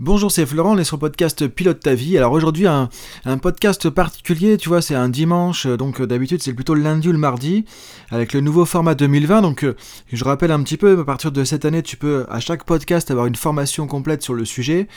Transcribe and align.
Bonjour, 0.00 0.32
c'est 0.32 0.44
Florent, 0.44 0.74
on 0.74 0.78
est 0.78 0.82
sur 0.82 0.96
le 0.96 1.02
podcast 1.02 1.46
Pilote 1.46 1.78
ta 1.78 1.94
vie. 1.94 2.18
Alors 2.18 2.32
aujourd'hui, 2.32 2.66
un, 2.66 2.88
podcast 3.40 3.88
particulier, 3.90 4.56
tu 4.56 4.68
vois, 4.68 4.82
c'est 4.82 4.96
un 4.96 5.08
dimanche, 5.08 5.66
euh, 5.66 5.76
donc 5.76 6.00
euh, 6.00 6.06
d'habitude 6.08 6.42
c'est 6.42 6.52
plutôt 6.52 6.74
le 6.74 6.82
lundi 6.82 7.10
ou 7.10 7.12
le 7.12 7.18
mardi, 7.18 7.64
avec 8.10 8.32
le 8.32 8.40
nouveau 8.40 8.64
format 8.64 8.96
2020. 8.96 9.40
Donc 9.42 9.62
euh, 9.62 9.76
je 10.12 10.24
rappelle 10.24 10.50
un 10.50 10.60
petit 10.64 10.76
peu, 10.76 10.98
à 10.98 11.04
partir 11.04 11.30
de 11.30 11.44
cette 11.44 11.64
année, 11.64 11.80
tu 11.80 11.96
peux 11.96 12.26
à 12.28 12.40
chaque 12.40 12.64
podcast 12.64 13.12
avoir 13.12 13.26
une 13.26 13.36
formation 13.36 13.86
complète 13.86 14.20
sur 14.20 14.34
le 14.34 14.44
sujet. 14.44 14.88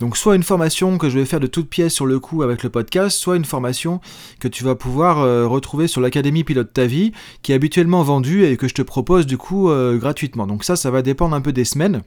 Donc 0.00 0.16
soit 0.16 0.34
une 0.34 0.42
formation 0.42 0.96
que 0.96 1.10
je 1.10 1.18
vais 1.18 1.26
faire 1.26 1.40
de 1.40 1.46
toutes 1.46 1.68
pièces 1.68 1.92
sur 1.92 2.06
le 2.06 2.18
coup 2.18 2.42
avec 2.42 2.62
le 2.62 2.70
podcast, 2.70 3.18
soit 3.18 3.36
une 3.36 3.44
formation 3.44 4.00
que 4.40 4.48
tu 4.48 4.64
vas 4.64 4.74
pouvoir 4.74 5.18
retrouver 5.50 5.88
sur 5.88 6.00
l'Académie 6.00 6.42
Pilote 6.42 6.72
ta 6.72 6.86
vie, 6.86 7.12
qui 7.42 7.52
est 7.52 7.54
habituellement 7.54 8.02
vendue 8.02 8.46
et 8.46 8.56
que 8.56 8.66
je 8.66 8.72
te 8.72 8.82
propose 8.82 9.26
du 9.26 9.36
coup 9.36 9.70
gratuitement. 9.96 10.46
Donc 10.46 10.64
ça, 10.64 10.74
ça 10.74 10.90
va 10.90 11.02
dépendre 11.02 11.36
un 11.36 11.42
peu 11.42 11.52
des 11.52 11.66
semaines. 11.66 12.02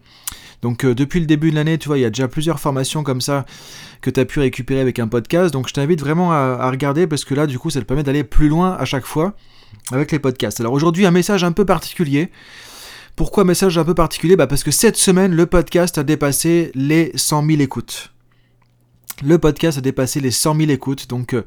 Donc 0.62 0.86
depuis 0.86 1.20
le 1.20 1.26
début 1.26 1.50
de 1.50 1.56
l'année, 1.56 1.78
tu 1.78 1.88
vois, 1.88 1.98
il 1.98 2.02
y 2.02 2.06
a 2.06 2.10
déjà 2.10 2.28
plusieurs 2.32 2.60
formations 2.60 3.04
comme 3.04 3.22
ça 3.22 3.46
que 4.02 4.10
tu 4.10 4.20
as 4.20 4.26
pu 4.26 4.40
récupérer 4.40 4.82
avec 4.82 4.98
un 5.00 5.08
podcast. 5.08 5.54
Donc 5.54 5.68
je 5.68 5.74
t'invite 5.74 6.00
vraiment 6.00 6.32
à, 6.32 6.70
regarder 6.70 7.08
parce 7.08 7.24
que 7.26 7.36
là, 7.36 7.48
du 7.48 7.60
coup, 7.60 7.70
ça 7.70 7.80
te 7.80 7.86
permet 7.86 8.04
d'aller 8.04 8.24
plus 8.24 8.50
loin 8.50 8.76
à 8.80 8.86
chaque 8.86 9.06
fois 9.06 9.34
avec 9.92 10.12
les 10.12 10.20
podcasts. 10.20 10.60
Alors 10.60 10.74
aujourd'hui, 10.74 11.06
un 11.06 11.12
message 11.12 11.44
un 11.44 11.52
peu 11.52 11.66
particulier. 11.66 12.32
Pourquoi 13.16 13.44
message 13.44 13.78
un 13.78 13.84
peu 13.84 13.94
particulier? 13.94 14.36
Bah 14.36 14.48
Parce 14.48 14.64
que 14.64 14.72
cette 14.72 14.98
semaine, 14.98 15.36
le 15.36 15.46
podcast 15.46 15.98
a 15.98 16.04
dépassé 16.04 16.72
les 16.74 17.12
100 17.16 17.46
000 17.46 17.62
écoutes. 17.62 18.12
Le 19.24 19.38
podcast 19.38 19.78
a 19.78 19.82
dépassé 19.82 20.20
les 20.20 20.32
100 20.32 20.56
000 20.56 20.72
écoutes, 20.72 21.08
donc 21.08 21.34
euh, 21.34 21.44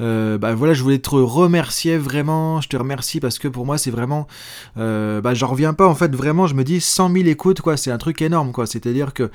euh, 0.00 0.38
bah 0.38 0.54
voilà, 0.54 0.74
je 0.74 0.82
voulais 0.82 0.98
te 0.98 1.10
remercier 1.10 1.96
vraiment, 1.96 2.60
je 2.60 2.68
te 2.68 2.76
remercie 2.76 3.20
parce 3.20 3.38
que 3.38 3.46
pour 3.46 3.64
moi 3.64 3.78
c'est 3.78 3.90
vraiment, 3.90 4.26
euh, 4.76 5.20
bah 5.20 5.34
j'en 5.34 5.46
reviens 5.46 5.74
pas 5.74 5.86
en 5.86 5.94
fait, 5.94 6.14
vraiment, 6.14 6.46
je 6.46 6.54
me 6.54 6.64
dis 6.64 6.80
100 6.80 7.12
000 7.12 7.26
écoutes 7.26 7.60
quoi, 7.60 7.76
c'est 7.76 7.92
un 7.92 7.98
truc 7.98 8.20
énorme 8.20 8.50
quoi, 8.50 8.66
c'est-à-dire 8.66 9.14
que 9.14 9.30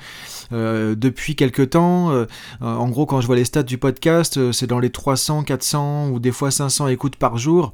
euh, 0.52 0.94
depuis 0.94 1.36
quelques 1.36 1.70
temps, 1.70 2.12
en 2.60 2.88
gros 2.88 3.06
quand 3.06 3.20
je 3.20 3.26
vois 3.26 3.36
les 3.36 3.44
stats 3.44 3.62
du 3.62 3.78
podcast, 3.78 4.52
c'est 4.52 4.66
dans 4.66 4.80
les 4.80 4.90
300, 4.90 5.44
400 5.44 6.10
ou 6.10 6.20
des 6.20 6.32
fois 6.32 6.50
500 6.50 6.88
écoutes 6.88 7.16
par 7.16 7.38
jour. 7.38 7.72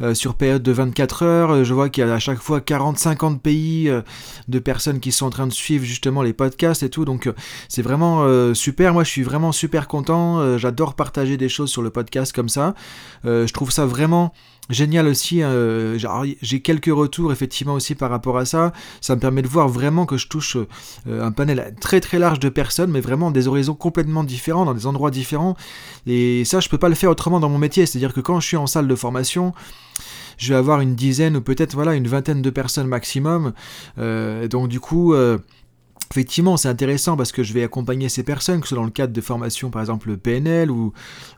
Euh, 0.00 0.14
sur 0.14 0.34
période 0.34 0.62
de 0.62 0.70
24 0.70 1.22
heures. 1.24 1.64
Je 1.64 1.74
vois 1.74 1.88
qu'il 1.88 2.06
y 2.06 2.08
a 2.08 2.14
à 2.14 2.18
chaque 2.18 2.38
fois 2.38 2.60
40-50 2.60 3.40
pays 3.40 3.88
euh, 3.88 4.02
de 4.46 4.58
personnes 4.60 5.00
qui 5.00 5.10
sont 5.10 5.26
en 5.26 5.30
train 5.30 5.46
de 5.46 5.52
suivre 5.52 5.84
justement 5.84 6.22
les 6.22 6.32
podcasts 6.32 6.84
et 6.84 6.90
tout. 6.90 7.04
Donc 7.04 7.26
euh, 7.26 7.32
c'est 7.68 7.82
vraiment 7.82 8.08
super. 8.54 8.92
Moi 8.92 9.04
je 9.04 9.10
suis 9.10 9.22
vraiment 9.22 9.52
super 9.52 9.88
content. 9.88 10.58
J'adore 10.58 10.94
partager 10.94 11.36
des 11.36 11.48
choses 11.48 11.70
sur 11.70 11.82
le 11.82 11.90
podcast 11.90 12.32
comme 12.32 12.48
ça. 12.48 12.74
je 13.24 13.52
trouve 13.52 13.70
ça 13.70 13.86
vraiment 13.86 14.32
génial 14.68 15.06
aussi. 15.06 15.42
J'ai 16.42 16.60
quelques 16.60 16.92
retours 16.92 17.32
effectivement 17.32 17.74
aussi 17.74 17.94
par 17.94 18.10
rapport 18.10 18.38
à 18.38 18.44
ça. 18.44 18.72
Ça 19.00 19.14
me 19.14 19.20
permet 19.20 19.42
de 19.42 19.48
voir 19.48 19.68
vraiment 19.68 20.06
que 20.06 20.16
je 20.16 20.28
touche 20.28 20.56
un 21.06 21.32
panel 21.32 21.74
très 21.80 22.00
très 22.00 22.18
large 22.18 22.40
de 22.40 22.48
personnes, 22.48 22.90
mais 22.90 23.00
vraiment 23.00 23.30
des 23.30 23.48
horizons 23.48 23.74
complètement 23.74 24.24
différents, 24.24 24.64
dans 24.64 24.74
des 24.74 24.86
endroits 24.86 25.10
différents. 25.10 25.56
Et 26.06 26.44
ça, 26.44 26.60
je 26.60 26.68
peux 26.68 26.78
pas 26.78 26.88
le 26.88 26.94
faire 26.94 27.10
autrement 27.10 27.40
dans 27.40 27.48
mon 27.48 27.58
métier. 27.58 27.86
C'est-à-dire 27.86 28.12
que 28.12 28.20
quand 28.20 28.40
je 28.40 28.46
suis 28.46 28.56
en 28.56 28.66
salle 28.66 28.88
de 28.88 28.94
formation, 28.94 29.52
je 30.38 30.52
vais 30.52 30.58
avoir 30.58 30.80
une 30.80 30.94
dizaine 30.94 31.36
ou 31.36 31.40
peut-être 31.40 31.74
voilà 31.74 31.94
une 31.94 32.06
vingtaine 32.06 32.42
de 32.42 32.50
personnes 32.50 32.86
maximum. 32.86 33.52
Euh, 33.98 34.48
donc 34.48 34.68
du 34.68 34.80
coup. 34.80 35.14
Euh, 36.08 36.18
effectivement, 36.18 36.56
c'est 36.56 36.68
intéressant 36.68 37.16
parce 37.16 37.32
que 37.32 37.42
je 37.42 37.52
vais 37.52 37.62
accompagner 37.62 38.08
ces 38.08 38.22
personnes, 38.22 38.60
que 38.60 38.66
ce 38.66 38.74
soit 38.74 38.78
dans 38.78 38.84
le 38.84 38.90
cadre 38.90 39.12
de 39.12 39.20
formations, 39.20 39.70
par 39.70 39.82
exemple 39.82 40.16
PNL 40.16 40.70
ou 40.70 40.92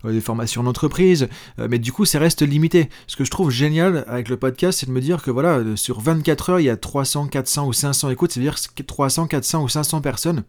euh, 0.05 0.13
des 0.13 0.21
formations 0.21 0.63
d'entreprise, 0.63 1.29
mais 1.59 1.79
du 1.79 1.93
coup, 1.93 2.05
ça 2.05 2.19
reste 2.19 2.43
limité. 2.43 2.89
Ce 3.07 3.17
que 3.17 3.25
je 3.25 3.31
trouve 3.31 3.51
génial 3.51 4.05
avec 4.09 4.29
le 4.29 4.37
podcast, 4.37 4.81
c'est 4.81 4.87
de 4.87 4.93
me 4.93 5.01
dire 5.01 5.23
que 5.23 5.31
voilà, 5.31 5.61
sur 5.77 6.01
24 6.01 6.51
heures, 6.51 6.61
il 6.61 6.65
y 6.65 6.71
a 6.71 6.77
300, 6.77 7.29
400 7.29 7.67
ou 7.67 7.73
500 7.73 8.11
écoutes, 8.11 8.33
c'est-à-dire 8.33 8.57
300, 8.87 9.27
400 9.27 9.63
ou 9.63 9.69
500 9.69 10.01
personnes 10.01 10.45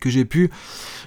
que 0.00 0.10
j'ai 0.10 0.24
pu 0.24 0.50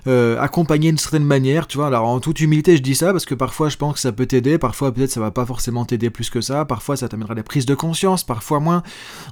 euh, 0.07 0.39
accompagner 0.39 0.89
d'une 0.89 0.97
certaine 0.97 1.25
manière, 1.25 1.67
tu 1.67 1.77
vois. 1.77 1.87
Alors 1.87 2.05
en 2.07 2.19
toute 2.19 2.39
humilité, 2.39 2.77
je 2.77 2.81
dis 2.81 2.95
ça 2.95 3.11
parce 3.11 3.25
que 3.25 3.35
parfois 3.35 3.69
je 3.69 3.77
pense 3.77 3.95
que 3.95 3.99
ça 3.99 4.11
peut 4.11 4.25
t'aider, 4.25 4.57
parfois 4.57 4.93
peut-être 4.93 5.11
ça 5.11 5.19
va 5.19 5.31
pas 5.31 5.45
forcément 5.45 5.85
t'aider 5.85 6.09
plus 6.09 6.29
que 6.29 6.41
ça, 6.41 6.65
parfois 6.65 6.95
ça 6.95 7.09
t'amènera 7.09 7.35
des 7.35 7.43
prises 7.43 7.65
de 7.65 7.75
conscience, 7.75 8.23
parfois 8.23 8.59
moins. 8.59 8.83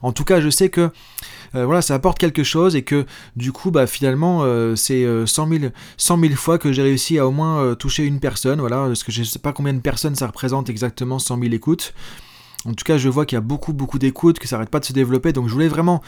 En 0.02 0.12
tout 0.12 0.24
cas, 0.24 0.42
je 0.42 0.50
sais 0.50 0.70
que 0.70 0.90
euh, 1.56 1.66
voilà, 1.66 1.82
ça 1.82 1.96
apporte 1.96 2.18
quelque 2.18 2.44
chose 2.44 2.76
et 2.76 2.84
que 2.84 3.06
du 3.36 3.52
coup, 3.52 3.72
bah 3.72 3.88
finalement, 3.88 4.42
euh, 4.44 4.76
c'est 4.76 5.06
100 5.26 5.48
000, 5.50 5.66
100 5.98 6.20
000 6.20 6.34
fois 6.36 6.58
que 6.58 6.72
j'ai 6.72 6.82
réussi 6.82 7.20
à 7.20 7.28
au 7.28 7.32
moins 7.32 7.76
toucher 7.76 8.04
une 8.06 8.20
personne, 8.20 8.60
voilà, 8.60 8.86
parce 8.88 9.04
que 9.04 9.12
je 9.12 9.24
sais 9.24 9.40
pas 9.40 9.54
combien 9.54 9.74
de 9.74 9.80
personnes 9.80 10.16
ça 10.16 10.28
représente 10.28 10.70
exactement 10.70 11.20
100 11.20 11.40
000 11.40 11.54
écoutes. 11.54 11.94
En 12.66 12.74
tout 12.74 12.84
cas, 12.84 12.98
je 12.98 13.10
vois 13.10 13.26
qu'il 13.26 13.36
y 13.36 13.38
a 13.38 13.42
beaucoup, 13.42 13.74
beaucoup 13.74 13.98
d'écoutes, 13.98 14.38
que 14.38 14.48
ça 14.48 14.56
n'arrête 14.56 14.70
pas 14.70 14.80
de 14.80 14.86
se 14.86 14.94
développer. 14.94 15.34
Donc, 15.34 15.48
je 15.48 15.54
voulais 15.54 15.68
vraiment 15.68 16.02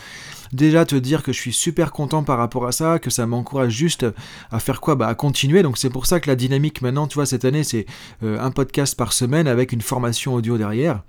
déjà 0.52 0.86
te 0.86 0.96
dire 0.96 1.24
que 1.24 1.34
je 1.34 1.40
suis 1.40 1.54
super 1.54 1.92
content 1.92 2.24
par 2.24 2.38
rapport 2.38 2.68
à 2.68 2.72
ça, 2.72 3.00
que 3.00 3.10
ça 3.10 3.26
m'encourage 3.26 3.74
juste 3.74 4.06
à 4.52 4.60
faire 4.60 4.80
quoi? 4.80 4.96
Bah, 4.96 5.08
à 5.08 5.16
continuer. 5.16 5.64
Donc, 5.64 5.80
c'est 5.80 5.90
pour 5.90 6.06
ça 6.06 6.20
que 6.20 6.30
la 6.30 6.36
dynamique 6.36 6.82
maintenant, 6.82 7.08
tu 7.08 7.16
vois, 7.16 7.26
cette 7.26 7.44
année, 7.44 7.64
c'est 7.64 7.88
euh, 8.22 8.40
un 8.40 8.52
podcast 8.52 8.96
par 8.96 9.14
semaine 9.14 9.48
avec 9.48 9.72
une 9.72 9.82
formation 9.82 10.36
audio 10.36 10.58
derrière. 10.58 11.02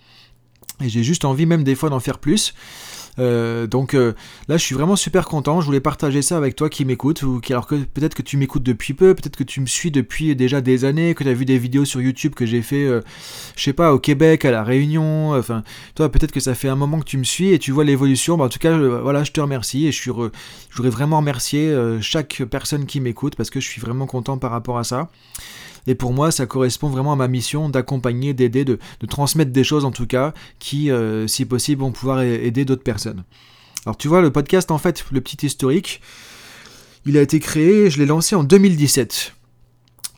Et 0.81 0.89
j'ai 0.89 1.03
juste 1.03 1.27
envie 1.27 1.47
même 1.47 1.63
des 1.63 1.75
fois 1.75 1.91
d'en 1.91 2.01
faire 2.01 2.19
plus. 2.19 2.55
Euh, 3.19 3.67
donc 3.67 3.95
euh, 3.95 4.15
là, 4.49 4.57
je 4.57 4.63
suis 4.63 4.75
vraiment 4.75 4.97
super 4.97 5.27
content. 5.27 5.61
Je 5.61 5.67
voulais 5.67 5.81
partager 5.81 6.23
ça 6.23 6.37
avec 6.37 6.57
toi 6.57 6.69
qui 6.69 6.85
m'écoute, 6.85 7.23
alors 7.51 7.67
que 7.67 7.77
peut-être 7.77 8.15
que 8.15 8.23
tu 8.23 8.37
m'écoutes 8.37 8.63
depuis 8.63 8.95
peu, 8.95 9.15
peut-être 9.15 9.37
que 9.37 9.45
tu 9.45 9.61
me 9.61 9.67
suis 9.67 9.91
depuis 9.91 10.35
déjà 10.37 10.61
des 10.61 10.85
années, 10.85 11.15
que 11.15 11.25
tu 11.25 11.31
as 11.31 11.35
vu 11.35 11.45
des 11.45 11.59
vidéos 11.59 11.85
sur 11.85 12.01
YouTube 12.01 12.35
que 12.35 12.47
j'ai 12.47 12.63
fait, 12.63 12.85
euh, 12.85 13.01
je 13.57 13.63
sais 13.63 13.73
pas, 13.73 13.93
au 13.93 13.99
Québec, 13.99 14.45
à 14.45 14.51
la 14.51 14.65
Réunion. 14.65 15.35
Enfin, 15.35 15.63
toi, 15.95 16.11
peut-être 16.11 16.33
que 16.33 16.41
ça 16.41 16.55
fait 16.55 16.69
un 16.69 16.77
moment 16.77 17.01
que 17.01 17.05
tu 17.05 17.19
me 17.19 17.25
suis 17.25 17.53
et 17.53 17.59
tu 17.59 17.73
vois 17.73 17.85
l'évolution. 17.85 18.37
Bah, 18.37 18.45
en 18.45 18.49
tout 18.49 18.59
cas, 18.59 18.77
voilà, 18.77 19.25
je 19.25 19.33
te 19.33 19.41
remercie 19.41 19.87
et 19.87 19.93
je 19.93 20.01
suis, 20.01 20.11
je 20.11 20.77
voudrais 20.77 20.91
vraiment 20.91 21.19
remercier 21.19 21.75
chaque 22.01 22.43
personne 22.51 22.87
qui 22.87 23.01
m'écoute 23.01 23.37
parce 23.37 23.51
que 23.51 23.61
je 23.61 23.69
suis 23.69 23.81
vraiment 23.81 24.07
content 24.07 24.39
par 24.39 24.51
rapport 24.51 24.79
à 24.79 24.85
ça. 24.85 25.09
Et 25.87 25.95
pour 25.95 26.13
moi, 26.13 26.31
ça 26.31 26.47
correspond 26.47 26.89
vraiment 26.89 27.13
à 27.13 27.17
ma 27.17 27.29
mission 27.29 27.69
d'accompagner, 27.69 28.33
d'aider, 28.33 28.65
de, 28.65 28.79
transmettre 29.09 29.53
des 29.53 29.65
choses 29.65 29.85
en 29.85 29.91
tout 29.91 30.07
cas 30.07 30.33
qui, 30.59 30.91
euh, 30.91 31.27
si 31.27 31.45
possible, 31.45 31.83
vont 31.83 31.93
pouvoir 31.93 32.23
aider 32.23 32.65
d'autres 32.65 32.83
personnes. 32.83 33.25
Alors 33.87 33.97
tu 33.97 34.09
vois, 34.09 34.23
le 34.23 34.31
podcast, 34.31 34.71
en 34.71 34.79
fait, 34.79 35.05
le 35.11 35.21
petit 35.21 35.45
historique, 35.47 36.01
il 37.07 37.19
a 37.19 37.23
été 37.23 37.39
créé, 37.39 37.91
je 37.91 37.99
l'ai 37.99 38.07
lancé 38.07 38.35
en 38.35 38.45
2017, 38.45 39.35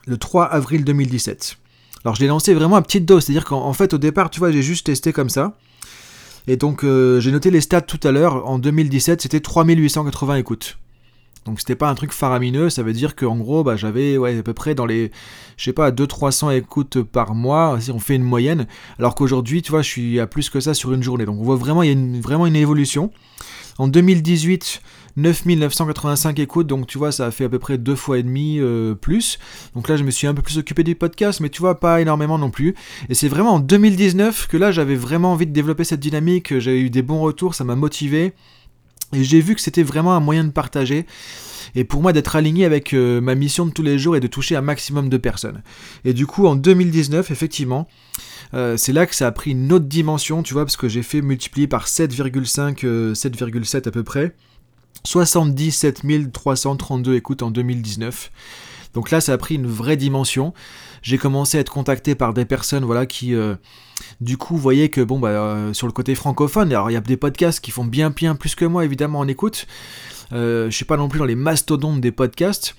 le 0.06 0.16
3 0.16 0.44
avril 0.44 0.84
2017. 0.84 1.58
Alors 2.04 2.14
je 2.14 2.20
l'ai 2.20 2.28
lancé 2.28 2.54
vraiment 2.54 2.76
à 2.76 2.82
petite 2.82 3.04
dose, 3.04 3.24
c'est-à-dire 3.24 3.44
qu'en 3.44 3.72
fait 3.72 3.92
au 3.92 3.98
départ, 3.98 4.30
tu 4.30 4.38
vois, 4.38 4.52
j'ai 4.52 4.62
juste 4.62 4.86
testé 4.86 5.12
comme 5.12 5.30
ça. 5.30 5.56
Et 6.46 6.56
donc 6.56 6.84
euh, 6.84 7.18
j'ai 7.18 7.32
noté 7.32 7.50
les 7.50 7.60
stats 7.60 7.80
tout 7.80 7.98
à 8.04 8.12
l'heure, 8.12 8.48
en 8.48 8.60
2017 8.60 9.22
c'était 9.22 9.40
3880 9.40 10.36
écoutes. 10.36 10.78
Donc 11.46 11.60
c'était 11.60 11.76
pas 11.76 11.88
un 11.88 11.94
truc 11.94 12.12
faramineux, 12.12 12.68
ça 12.70 12.82
veut 12.82 12.92
dire 12.92 13.16
qu'en 13.16 13.36
gros 13.36 13.64
bah, 13.64 13.76
j'avais 13.76 14.18
ouais, 14.18 14.38
à 14.38 14.42
peu 14.42 14.52
près 14.52 14.74
dans 14.74 14.86
les, 14.86 15.10
je 15.56 15.64
sais 15.64 15.72
pas, 15.72 15.90
200-300 15.90 16.56
écoutes 16.56 17.02
par 17.02 17.34
mois, 17.34 17.78
si 17.80 17.90
on 17.90 17.98
fait 17.98 18.16
une 18.16 18.24
moyenne, 18.24 18.66
alors 18.98 19.14
qu'aujourd'hui 19.14 19.62
tu 19.62 19.70
vois 19.70 19.82
je 19.82 19.88
suis 19.88 20.20
à 20.20 20.26
plus 20.26 20.50
que 20.50 20.60
ça 20.60 20.74
sur 20.74 20.92
une 20.92 21.02
journée. 21.02 21.24
Donc 21.24 21.40
on 21.40 21.44
voit 21.44 21.56
vraiment, 21.56 21.82
il 21.82 21.90
y 21.90 22.18
a 22.18 22.20
vraiment 22.20 22.46
une 22.46 22.56
évolution. 22.56 23.10
En 23.78 23.88
2018, 23.88 24.80
9985 25.16 26.38
écoutes, 26.38 26.66
donc 26.66 26.86
tu 26.86 26.96
vois, 26.96 27.12
ça 27.12 27.26
a 27.26 27.30
fait 27.30 27.44
à 27.44 27.48
peu 27.48 27.58
près 27.58 27.76
deux 27.76 27.94
fois 27.94 28.18
et 28.18 28.22
demi 28.22 28.58
euh, 28.58 28.94
plus. 28.94 29.38
Donc 29.74 29.88
là, 29.88 29.96
je 29.96 30.04
me 30.04 30.10
suis 30.10 30.26
un 30.26 30.32
peu 30.32 30.40
plus 30.40 30.56
occupé 30.56 30.82
du 30.82 30.94
podcast, 30.94 31.40
mais 31.40 31.50
tu 31.50 31.60
vois, 31.60 31.78
pas 31.78 32.00
énormément 32.00 32.38
non 32.38 32.50
plus. 32.50 32.74
Et 33.10 33.14
c'est 33.14 33.28
vraiment 33.28 33.54
en 33.54 33.60
2019 33.60 34.46
que 34.46 34.56
là, 34.56 34.72
j'avais 34.72 34.94
vraiment 34.94 35.32
envie 35.32 35.46
de 35.46 35.52
développer 35.52 35.84
cette 35.84 36.00
dynamique, 36.00 36.58
j'avais 36.58 36.80
eu 36.80 36.90
des 36.90 37.02
bons 37.02 37.20
retours, 37.20 37.54
ça 37.54 37.64
m'a 37.64 37.76
motivé. 37.76 38.32
Et 39.12 39.24
j'ai 39.24 39.40
vu 39.40 39.54
que 39.54 39.60
c'était 39.60 39.82
vraiment 39.82 40.14
un 40.14 40.20
moyen 40.20 40.44
de 40.44 40.50
partager. 40.50 41.06
Et 41.74 41.84
pour 41.84 42.00
moi, 42.00 42.12
d'être 42.12 42.36
aligné 42.36 42.64
avec 42.64 42.94
euh, 42.94 43.20
ma 43.20 43.34
mission 43.34 43.66
de 43.66 43.70
tous 43.70 43.82
les 43.82 43.98
jours 43.98 44.16
et 44.16 44.20
de 44.20 44.26
toucher 44.26 44.56
un 44.56 44.62
maximum 44.62 45.08
de 45.08 45.16
personnes. 45.16 45.62
Et 46.04 46.14
du 46.14 46.26
coup, 46.26 46.46
en 46.46 46.56
2019, 46.56 47.30
effectivement, 47.30 47.86
euh, 48.54 48.76
c'est 48.76 48.92
là 48.92 49.06
que 49.06 49.14
ça 49.14 49.26
a 49.26 49.32
pris 49.32 49.50
une 49.50 49.72
autre 49.72 49.84
dimension, 49.84 50.42
tu 50.42 50.54
vois, 50.54 50.64
parce 50.64 50.76
que 50.76 50.88
j'ai 50.88 51.02
fait 51.02 51.20
multiplier 51.20 51.66
par 51.66 51.86
7,5, 51.86 53.12
7,7 53.12 53.76
euh, 53.76 53.88
à 53.88 53.90
peu 53.90 54.02
près. 54.02 54.34
77 55.04 56.02
332 56.32 57.14
écoutes 57.14 57.42
en 57.42 57.50
2019. 57.50 58.30
Donc 58.94 59.10
là, 59.10 59.20
ça 59.20 59.34
a 59.34 59.38
pris 59.38 59.56
une 59.56 59.66
vraie 59.66 59.98
dimension. 59.98 60.54
J'ai 61.06 61.18
commencé 61.18 61.56
à 61.56 61.60
être 61.60 61.70
contacté 61.70 62.16
par 62.16 62.34
des 62.34 62.44
personnes, 62.44 62.84
voilà, 62.84 63.06
qui, 63.06 63.32
du 64.20 64.36
coup, 64.36 64.56
voyaient 64.56 64.88
que, 64.88 65.00
bon, 65.00 65.20
bah, 65.20 65.72
sur 65.72 65.86
le 65.86 65.92
côté 65.92 66.16
francophone, 66.16 66.72
alors 66.72 66.90
il 66.90 66.94
y 66.94 66.96
a 66.96 67.00
des 67.00 67.16
podcasts 67.16 67.60
qui 67.60 67.70
font 67.70 67.84
bien, 67.84 68.10
bien 68.10 68.34
plus 68.34 68.56
que 68.56 68.64
moi, 68.64 68.84
évidemment, 68.84 69.20
en 69.20 69.28
écoute. 69.28 69.68
Euh, 70.32 70.66
je 70.70 70.74
suis 70.74 70.84
pas 70.84 70.96
non 70.96 71.08
plus 71.08 71.18
dans 71.18 71.24
les 71.24 71.36
mastodontes 71.36 72.00
des 72.00 72.12
podcasts. 72.12 72.74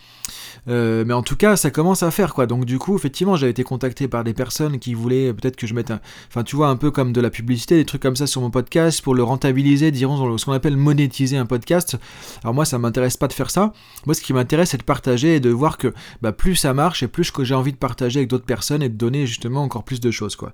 Euh, 0.68 1.06
mais 1.08 1.14
en 1.14 1.22
tout 1.24 1.38
cas, 1.38 1.56
ça 1.56 1.72
commence 1.72 2.04
à 2.04 2.12
faire 2.12 2.34
quoi. 2.34 2.46
Donc 2.46 2.66
du 2.66 2.78
coup, 2.78 2.98
effectivement, 2.98 3.38
j'avais 3.38 3.52
été 3.52 3.64
contacté 3.64 4.10
par 4.10 4.26
des 4.26 4.34
personnes 4.34 4.80
qui 4.80 4.94
voulaient 4.94 5.34
peut-être 5.34 5.56
que 5.56 5.66
je 5.66 5.74
mette 5.74 5.92
un, 5.92 6.02
enfin 6.28 6.44
tu 6.44 6.58
vois, 6.58 6.68
un 6.68 6.76
peu 6.76 6.92
comme 6.92 7.14
de 7.14 7.22
la 7.22 7.30
publicité, 7.30 7.78
des 7.78 7.86
trucs 7.86 8.02
comme 8.02 8.18
ça 8.18 8.28
sur 8.28 8.42
mon 8.42 8.50
podcast 8.50 9.02
pour 9.02 9.16
le 9.16 9.24
rentabiliser, 9.24 9.92
dirons 9.92 10.38
ce 10.38 10.44
qu'on 10.44 10.52
appelle 10.52 10.76
monétiser 10.76 11.38
un 11.38 11.46
podcast. 11.46 11.98
Alors 12.44 12.54
moi, 12.54 12.66
ça 12.66 12.80
m'intéresse 12.80 13.16
pas 13.16 13.30
de 13.30 13.34
faire 13.34 13.50
ça. 13.50 13.72
Moi, 14.06 14.14
ce 14.14 14.22
qui 14.22 14.34
m'intéresse, 14.34 14.72
c'est 14.72 14.78
de 14.78 14.84
partager 14.84 15.36
et 15.36 15.40
de 15.40 15.50
voir 15.50 15.78
que 15.78 15.94
bah, 16.22 16.34
plus 16.34 16.56
ça 16.56 16.74
marche 16.74 17.02
et 17.02 17.08
plus 17.08 17.32
j'ai 17.44 17.56
envie 17.56 17.72
de 17.72 17.78
partager 17.78 18.17
avec 18.18 18.30
d'autres 18.30 18.46
personnes 18.46 18.84
et 18.84 18.90
de 18.90 18.96
donner 18.96 19.25
justement 19.25 19.64
encore 19.64 19.84
plus 19.84 20.00
de 20.00 20.12
choses 20.12 20.36
quoi. 20.36 20.54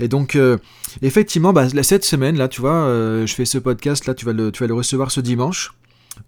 Et 0.00 0.08
donc 0.08 0.36
euh, 0.36 0.58
effectivement, 1.02 1.52
bah, 1.52 1.68
cette 1.82 2.04
semaine 2.04 2.36
là, 2.36 2.48
tu 2.48 2.60
vois, 2.60 2.86
je 3.24 3.32
fais 3.34 3.44
ce 3.44 3.58
podcast 3.58 4.06
là, 4.06 4.14
tu 4.14 4.24
vas 4.24 4.32
le, 4.32 4.52
recevoir 4.74 5.10
ce 5.10 5.20
dimanche. 5.20 5.72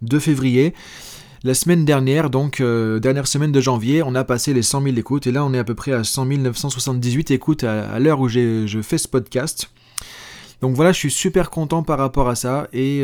2 0.02 0.20
février. 0.20 0.72
la 1.42 1.54
semaine 1.54 1.84
dernière, 1.84 2.30
donc 2.30 2.62
dernière 2.62 3.26
semaine 3.26 3.52
de 3.52 3.60
janvier, 3.60 4.02
on 4.02 4.14
a 4.14 4.24
passé 4.24 4.54
les 4.54 4.62
100 4.62 4.82
000 4.82 4.96
écoutes 4.96 5.26
et 5.26 5.32
là 5.32 5.44
on 5.44 5.52
est 5.52 5.58
à 5.58 5.64
peu 5.64 5.74
près 5.74 5.92
à 5.92 6.04
100 6.04 6.26
978 6.26 7.30
écoutes 7.32 7.64
à, 7.64 7.98
l'heure 7.98 8.20
où 8.20 8.28
je 8.28 8.80
fais 8.82 8.98
ce 8.98 9.08
podcast. 9.08 9.70
Donc 10.62 10.76
voilà, 10.76 10.92
je 10.92 10.98
suis 10.98 11.10
super 11.10 11.50
content 11.50 11.82
par 11.82 11.98
rapport 11.98 12.28
à 12.28 12.34
ça 12.34 12.68
et 12.72 13.02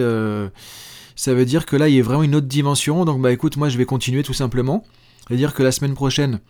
ça 1.17 1.33
veut 1.33 1.47
dire 1.47 1.67
que 1.67 1.75
là 1.75 1.89
il 1.89 1.97
y 1.97 2.01
a 2.01 2.03
vraiment 2.03 2.23
une 2.23 2.35
autre 2.37 2.47
dimension. 2.47 3.05
Donc 3.05 3.21
bah 3.21 3.33
écoute, 3.33 3.57
moi 3.57 3.69
je 3.69 3.79
vais 3.79 3.87
continuer 3.87 4.23
tout 4.23 4.35
simplement. 4.35 4.85
C'est-à-dire 5.27 5.55
que 5.55 5.63
la 5.63 5.73
semaine 5.73 5.95
prochaine, 5.95 6.41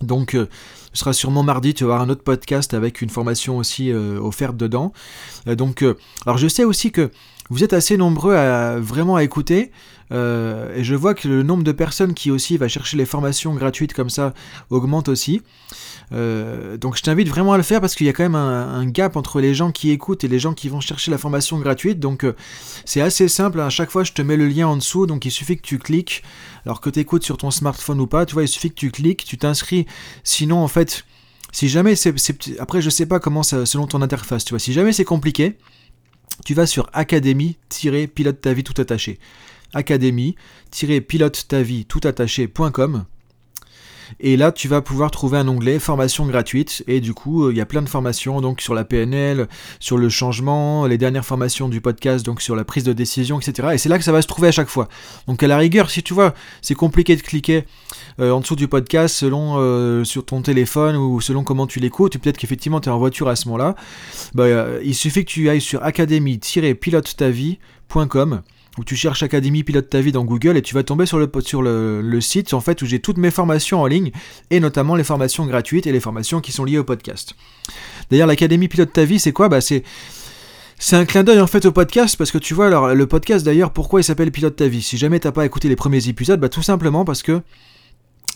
donc, 0.00 0.34
euh, 0.34 0.48
ce 0.92 1.00
sera 1.00 1.12
sûrement 1.12 1.42
mardi, 1.42 1.74
tu 1.74 1.84
vas 1.84 1.94
avoir 1.94 2.02
un 2.02 2.10
autre 2.10 2.22
podcast 2.22 2.74
avec 2.74 3.02
une 3.02 3.10
formation 3.10 3.58
aussi 3.58 3.90
euh, 3.90 4.18
offerte 4.20 4.56
dedans. 4.56 4.92
Euh, 5.48 5.54
donc, 5.54 5.84
alors 6.26 6.38
je 6.38 6.48
sais 6.48 6.64
aussi 6.64 6.92
que 6.92 7.10
vous 7.50 7.62
êtes 7.62 7.72
assez 7.72 7.96
nombreux 7.96 8.34
à 8.34 8.78
vraiment 8.78 9.16
à 9.16 9.22
écouter. 9.22 9.70
et 10.10 10.84
je 10.84 10.94
vois 10.94 11.14
que 11.14 11.28
le 11.28 11.42
nombre 11.42 11.64
de 11.64 11.72
personnes 11.72 12.14
qui 12.14 12.30
aussi 12.30 12.56
va 12.56 12.68
chercher 12.68 12.96
les 12.96 13.06
formations 13.06 13.54
gratuites 13.54 13.92
comme 13.92 14.10
ça 14.10 14.32
augmente 14.70 15.08
aussi. 15.08 15.42
Euh, 16.12 16.76
donc 16.76 16.96
je 16.96 17.02
t'invite 17.02 17.28
vraiment 17.28 17.52
à 17.52 17.56
le 17.56 17.62
faire 17.62 17.80
parce 17.80 17.94
qu'il 17.94 18.06
y 18.06 18.10
a 18.10 18.12
quand 18.12 18.22
même 18.22 18.34
un, 18.34 18.86
gap 18.86 19.16
entre 19.16 19.40
les 19.40 19.54
gens 19.54 19.72
qui 19.72 19.90
écoutent 19.90 20.24
et 20.24 20.28
les 20.28 20.38
gens 20.38 20.52
qui 20.52 20.68
vont 20.68 20.80
chercher 20.80 21.10
la 21.10 21.18
formation 21.18 21.58
gratuite. 21.58 22.00
Donc 22.00 22.24
euh, 22.24 22.34
c'est 22.84 23.00
assez 23.00 23.28
simple, 23.28 23.60
à 23.60 23.70
chaque 23.70 23.90
fois 23.90 24.04
je 24.04 24.12
te 24.12 24.22
mets 24.22 24.36
le 24.36 24.46
lien 24.46 24.68
en 24.68 24.76
dessous, 24.76 25.06
donc 25.06 25.24
il 25.24 25.30
suffit 25.30 25.56
que 25.56 25.62
tu 25.62 25.78
cliques, 25.78 26.22
alors 26.66 26.80
que 26.80 26.90
tu 26.90 27.00
écoutes 27.00 27.24
sur 27.24 27.36
ton 27.36 27.50
smartphone 27.50 28.00
ou 28.00 28.06
pas, 28.06 28.26
tu 28.26 28.34
vois, 28.34 28.42
il 28.42 28.48
suffit 28.48 28.70
que 28.70 28.76
tu 28.76 28.90
cliques, 28.90 29.24
tu 29.24 29.38
t'inscris. 29.38 29.86
Sinon 30.22 30.58
en 30.58 30.68
fait, 30.68 31.04
si 31.52 31.68
jamais 31.68 31.96
c'est... 31.96 32.14
Après 32.58 32.82
je 32.82 32.90
sais 32.90 33.06
pas 33.06 33.20
comment 33.20 33.42
ça, 33.42 33.64
selon 33.66 33.86
ton 33.86 34.02
interface, 34.02 34.44
tu 34.44 34.50
vois, 34.50 34.60
si 34.60 34.72
jamais 34.72 34.92
c'est 34.92 35.04
compliqué, 35.04 35.56
tu 36.44 36.54
vas 36.54 36.66
sur 36.66 36.88
académie-pilote 36.92 38.40
ta 38.40 38.52
vie 38.52 38.64
tout 38.64 38.80
attaché 38.80 39.18
académie-pilote 39.72 41.48
ta 41.48 41.62
vie 41.62 41.84
tout 41.84 42.00
attaché.com 42.04 43.04
et 44.20 44.36
là, 44.36 44.52
tu 44.52 44.68
vas 44.68 44.80
pouvoir 44.80 45.10
trouver 45.10 45.38
un 45.38 45.48
onglet 45.48 45.78
formation 45.78 46.26
gratuite. 46.26 46.84
Et 46.86 47.00
du 47.00 47.14
coup, 47.14 47.46
euh, 47.46 47.52
il 47.52 47.56
y 47.56 47.60
a 47.60 47.66
plein 47.66 47.82
de 47.82 47.88
formations 47.88 48.40
donc 48.40 48.60
sur 48.60 48.74
la 48.74 48.84
PNL, 48.84 49.48
sur 49.80 49.98
le 49.98 50.08
changement, 50.08 50.86
les 50.86 50.98
dernières 50.98 51.24
formations 51.24 51.68
du 51.68 51.80
podcast, 51.80 52.24
donc 52.24 52.40
sur 52.42 52.54
la 52.56 52.64
prise 52.64 52.84
de 52.84 52.92
décision, 52.92 53.40
etc. 53.40 53.68
Et 53.72 53.78
c'est 53.78 53.88
là 53.88 53.98
que 53.98 54.04
ça 54.04 54.12
va 54.12 54.22
se 54.22 54.26
trouver 54.26 54.48
à 54.48 54.52
chaque 54.52 54.68
fois. 54.68 54.88
Donc 55.26 55.42
à 55.42 55.46
la 55.46 55.58
rigueur, 55.58 55.90
si 55.90 56.02
tu 56.02 56.14
vois, 56.14 56.34
c'est 56.62 56.74
compliqué 56.74 57.16
de 57.16 57.22
cliquer 57.22 57.64
euh, 58.20 58.30
en 58.30 58.40
dessous 58.40 58.56
du 58.56 58.68
podcast 58.68 59.16
selon 59.16 59.56
euh, 59.58 60.04
sur 60.04 60.24
ton 60.24 60.40
téléphone 60.42 60.96
ou 60.96 61.20
selon 61.20 61.44
comment 61.44 61.66
tu 61.66 61.80
l'écoutes, 61.80 62.18
peut-être 62.18 62.38
qu'effectivement 62.38 62.80
tu 62.80 62.88
es 62.88 62.92
en 62.92 62.98
voiture 62.98 63.28
à 63.28 63.36
ce 63.36 63.48
moment-là, 63.48 63.74
bah, 64.34 64.46
il 64.82 64.94
suffit 64.94 65.24
que 65.24 65.30
tu 65.30 65.48
ailles 65.48 65.60
sur 65.60 65.82
académie-pilote-ta-vie.com 65.82 68.42
où 68.78 68.84
tu 68.84 68.96
cherches 68.96 69.22
Académie 69.22 69.62
Pilote 69.62 69.88
ta 69.88 70.00
vie 70.00 70.12
dans 70.12 70.24
Google 70.24 70.56
et 70.56 70.62
tu 70.62 70.74
vas 70.74 70.82
tomber 70.82 71.06
sur 71.06 71.18
le, 71.18 71.30
sur 71.40 71.62
le, 71.62 72.20
site 72.20 72.54
en 72.54 72.60
fait 72.60 72.82
où 72.82 72.86
j'ai 72.86 72.98
toutes 72.98 73.18
mes 73.18 73.30
formations 73.30 73.80
en 73.80 73.86
ligne 73.86 74.10
et 74.50 74.60
notamment 74.60 74.96
les 74.96 75.04
formations 75.04 75.46
gratuites 75.46 75.86
et 75.86 75.92
les 75.92 76.00
formations 76.00 76.40
qui 76.40 76.52
sont 76.52 76.64
liées 76.64 76.78
au 76.78 76.84
podcast. 76.84 77.34
D'ailleurs 78.10 78.26
l'Académie 78.26 78.68
Pilote 78.68 78.92
ta 78.92 79.04
vie 79.04 79.20
c'est 79.20 79.32
quoi? 79.32 79.48
Bah 79.48 79.60
c'est 79.60 79.84
c'est 80.78 80.96
un 80.96 81.04
clin 81.04 81.22
d'œil 81.22 81.40
en 81.40 81.46
fait 81.46 81.64
au 81.66 81.72
podcast 81.72 82.16
parce 82.16 82.32
que 82.32 82.38
tu 82.38 82.52
vois 82.52 82.66
alors 82.66 82.94
le 82.94 83.06
podcast 83.06 83.44
d'ailleurs 83.44 83.72
pourquoi 83.72 84.00
il 84.00 84.04
s'appelle 84.04 84.32
Pilote 84.32 84.56
ta 84.56 84.66
vie? 84.66 84.82
Si 84.82 84.98
jamais 84.98 85.20
t'as 85.20 85.32
pas 85.32 85.46
écouté 85.46 85.68
les 85.68 85.76
premiers 85.76 86.08
épisodes, 86.08 86.40
bah 86.40 86.48
tout 86.48 86.62
simplement 86.62 87.04
parce 87.04 87.22
que 87.22 87.42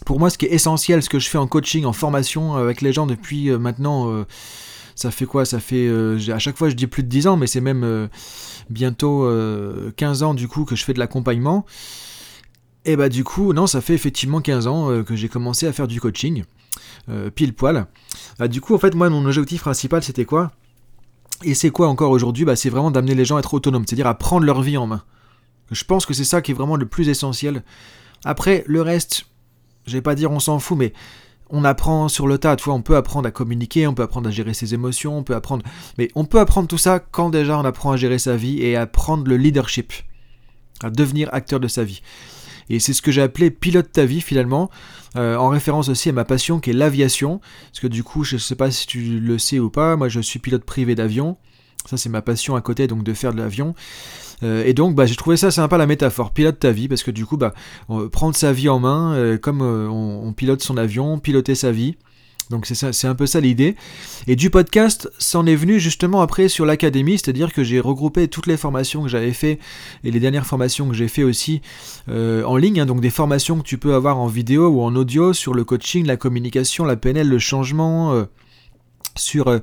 pour 0.07 0.21
moi 0.21 0.31
ce 0.31 0.39
qui 0.39 0.47
est 0.47 0.53
essentiel, 0.53 1.03
ce 1.03 1.09
que 1.09 1.19
je 1.19 1.29
fais 1.29 1.39
en 1.39 1.49
coaching, 1.49 1.85
en 1.85 1.93
formation 1.93 2.55
avec 2.55 2.81
les 2.81 2.93
gens 2.93 3.07
depuis 3.07 3.51
euh, 3.51 3.59
maintenant 3.59 4.11
euh, 4.13 4.25
ça 4.99 5.13
fait 5.13 5.27
quoi? 5.27 5.45
Ça 5.45 5.61
fait. 5.61 5.87
Euh, 5.87 6.19
à 6.35 6.41
chaque 6.41 6.57
fois, 6.57 6.69
je 6.69 6.75
dis 6.75 6.89
plus 6.89 7.05
de 7.05 7.09
10 7.09 7.29
ans, 7.29 7.37
mais 7.37 7.47
c'est 7.47 7.61
même 7.61 7.85
euh, 7.85 8.09
bientôt 8.69 9.21
15 9.97 10.23
euh, 10.23 10.27
ans 10.27 10.35
du 10.35 10.49
coup 10.49 10.65
que 10.65 10.75
je 10.75 10.85
fais 10.85 10.93
de 10.93 10.99
l'accompagnement. 10.99 11.65
Et 12.85 12.97
bah, 12.97 13.09
du 13.09 13.23
coup, 13.23 13.53
non, 13.53 13.69
ça 13.69 13.81
fait 13.81 13.95
effectivement 13.95 14.41
15 14.41 14.67
ans 14.67 15.05
que 15.05 15.15
j'ai 15.15 15.29
commencé 15.29 15.67
à 15.67 15.73
faire 15.73 15.87
du 15.87 16.01
coaching, 16.01 16.45
pile 17.37 17.55
poil. 17.55 17.87
Bah, 18.41 18.49
du 18.49 18.61
coup, 18.61 18.75
en 18.75 18.79
fait, 18.79 18.95
moi, 18.97 19.09
mon 19.09 19.25
objectif 19.25 19.61
principal, 19.61 20.03
c'était 20.03 20.25
quoi? 20.25 20.51
Et 21.45 21.55
c'est 21.55 21.71
quoi 21.71 21.89
encore 21.89 22.11
aujourd'hui? 22.11 22.45
Bah, 22.45 22.57
C'est 22.57 22.71
vraiment 22.71 22.91
d'amener 22.91 23.15
les 23.15 23.25
gens 23.25 23.37
à 23.37 23.41
être 23.41 23.55
autonomes, 23.55 23.85
c'est-à-dire 23.87 24.09
à 24.09 24.19
prendre 24.19 24.47
leur 24.47 24.63
vie 24.63 24.77
en 24.77 24.89
main. 24.89 25.05
Je 25.71 25.85
pense 25.85 26.07
que 26.07 26.15
c'est 26.15 26.25
ça 26.25 26.43
qui 26.43 26.51
est 26.51 26.55
vraiment 26.55 26.77
le 26.77 26.87
plus 26.87 27.09
essentiel. 27.09 27.63
Après, 28.25 28.65
le 28.67 28.83
reste, 28.83 29.27
je 29.87 29.93
vais 29.93 30.03
pas 30.03 30.17
dire 30.17 30.33
on 30.33 30.41
s'en 30.41 30.59
fout, 30.59 30.77
mais 30.77 30.93
on 31.51 31.65
apprend 31.65 32.09
sur 32.09 32.27
le 32.27 32.39
tas, 32.39 32.57
tu 32.57 32.65
vois, 32.65 32.75
on 32.75 32.83
peut 32.83 32.97
apprendre 32.97 33.29
à 33.29 33.31
communiquer, 33.31 33.87
on 33.87 33.95
peut 33.95 34.03
apprendre 34.03 34.29
à 34.29 34.31
gérer 34.31 34.55
ses 34.55 34.75
émotions, 34.75 35.19
on 35.19 35.23
peut 35.23 35.35
apprendre... 35.35 35.65
Mais 35.97 36.11
on 36.15 36.25
peut 36.25 36.41
apprendre 36.41 36.69
tout 36.69 36.79
ça 36.79 36.99
quand 36.99 37.31
déjà 37.31 37.59
on 37.59 37.65
apprend 37.65 37.93
à 37.93 37.97
gérer 37.97 38.19
sa 38.19 38.37
vie 38.37 38.63
et 38.63 38.77
à 38.77 38.87
prendre 38.87 39.27
le 39.27 39.37
leadership, 39.37 39.93
à 40.83 40.91
devenir 40.91 41.29
acteur 41.33 41.61
de 41.61 41.69
sa 41.69 41.85
vie. 41.85 42.03
Et 42.71 42.81
c'est 42.81 42.93
ce 42.93 43.03
que 43.03 43.11
j'ai 43.11 43.23
appelé 43.23 43.51
pilote 43.51 43.91
ta 43.93 44.05
vie 44.05 44.21
finalement, 44.21 44.71
euh, 45.17 45.37
en 45.37 45.49
référence 45.49 45.89
aussi 45.89 46.11
à 46.11 46.13
ma 46.13 46.25
passion 46.25 46.61
qui 46.61 46.71
est 46.71 46.75
l'aviation. 46.75 47.41
Parce 47.71 47.81
que 47.81 47.87
du 47.87 48.05
coup, 48.05 48.25
je 48.25 48.37
ne 48.37 48.41
sais 48.41 48.57
pas 48.57 48.71
si 48.71 48.87
tu 48.87 49.21
le 49.21 49.39
sais 49.39 49.59
ou 49.59 49.71
pas, 49.71 49.97
moi 49.97 50.09
je 50.09 50.21
suis 50.21 50.39
pilote 50.39 50.65
privé 50.65 50.95
d'avion. 50.95 51.39
Ça 51.87 51.97
c'est 51.97 52.09
ma 52.09 52.23
passion 52.23 52.57
à 52.57 52.61
côté, 52.61 52.87
donc 52.87 53.03
de 53.03 53.15
faire 53.15 53.33
de 53.33 53.39
l'avion. 53.39 53.75
Euh, 54.43 54.65
et 54.65 54.75
donc, 54.75 54.95
bah, 54.95 55.07
j'ai 55.07 55.17
trouvé 55.17 55.37
ça 55.37 55.51
sympa 55.51 55.79
la 55.79 55.87
métaphore, 55.87 56.33
pilote 56.33 56.59
ta 56.59 56.71
vie, 56.71 56.89
parce 56.89 57.03
que 57.03 57.11
du 57.11 57.27
coup, 57.27 57.37
bah, 57.37 57.55
prendre 58.13 58.37
sa 58.37 58.53
vie 58.53 58.69
en 58.69 58.79
main, 58.79 59.15
euh, 59.15 59.39
comme 59.39 59.63
euh, 59.63 59.89
on, 59.89 60.33
pilote 60.33 60.63
son 60.63 60.77
avion, 60.77 61.19
piloter 61.19 61.55
sa 61.55 61.73
vie. 61.73 61.97
Donc 62.51 62.65
c'est 62.65 63.07
un 63.07 63.15
peu 63.15 63.27
ça 63.27 63.41
l'idée. 63.41 63.77
Et 64.27 64.35
du 64.35 64.49
podcast, 64.49 65.11
s'en 65.19 65.45
est 65.45 65.55
venu 65.55 65.79
justement 65.79 66.23
après 66.23 66.49
sur 66.49 66.65
l'académie, 66.65 67.19
c'est-à-dire 67.19 67.53
que 67.53 67.63
j'ai 67.63 67.79
regroupé 67.79 68.27
toutes 68.29 68.47
les 68.47 68.57
formations 68.57 69.03
que 69.03 69.09
j'avais 69.09 69.35
fait 69.35 69.59
et 70.03 70.11
les 70.11 70.19
dernières 70.19 70.47
formations 70.47 70.89
que 70.89 70.95
j'ai 70.95 71.09
fait 71.09 71.25
aussi 71.25 71.61
en 72.09 72.57
ligne, 72.57 72.81
hein. 72.81 72.87
donc 72.87 73.03
des 73.03 73.11
formations 73.11 73.59
que 73.59 73.65
tu 73.65 73.77
peux 73.77 73.93
avoir 73.93 74.17
en 74.17 74.29
vidéo 74.29 74.69
ou 74.69 74.81
en 74.81 74.97
audio 74.97 75.35
sur 75.35 75.53
le 75.53 75.63
coaching, 75.65 76.07
la 76.07 76.17
communication, 76.17 76.87
la 76.87 76.97
PNL, 76.97 77.29
le 77.29 77.39
changement 77.39 78.25
sur 79.19 79.49
euh, 79.49 79.59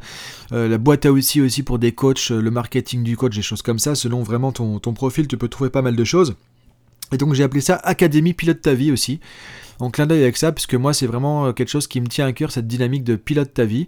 euh, 0.51 0.67
la 0.67 0.77
boîte 0.77 1.05
à 1.05 1.11
outils 1.11 1.41
aussi 1.41 1.63
pour 1.63 1.79
des 1.79 1.91
coachs, 1.91 2.31
euh, 2.31 2.41
le 2.41 2.51
marketing 2.51 3.03
du 3.03 3.17
coach, 3.17 3.35
des 3.35 3.41
choses 3.41 3.61
comme 3.61 3.79
ça. 3.79 3.95
Selon 3.95 4.23
vraiment 4.23 4.51
ton, 4.51 4.79
profil, 4.93 5.27
tu 5.27 5.37
peux 5.37 5.47
trouver 5.47 5.69
pas 5.69 5.81
mal 5.81 5.95
de 5.95 6.03
choses. 6.03 6.35
Et 7.11 7.17
donc 7.17 7.33
j'ai 7.33 7.43
appelé 7.43 7.61
ça 7.61 7.75
Académie 7.83 8.33
Pilote 8.33 8.61
ta 8.61 8.73
vie 8.73 8.91
aussi. 8.91 9.19
En 9.79 9.91
clin 9.91 10.07
d'œil 10.07 10.23
avec 10.23 10.37
ça, 10.37 10.51
puisque 10.51 10.73
moi 10.75 10.93
c'est 10.93 11.05
vraiment 11.05 11.51
quelque 11.51 11.69
chose 11.69 11.87
qui 11.87 11.99
me 11.99 12.07
tient 12.07 12.25
à 12.25 12.33
cœur, 12.33 12.51
cette 12.51 12.65
dynamique 12.65 13.03
de 13.03 13.17
pilote 13.17 13.53
ta 13.53 13.65
vie. 13.65 13.87